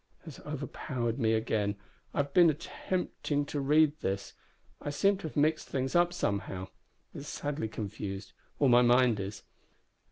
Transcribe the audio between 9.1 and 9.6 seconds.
is.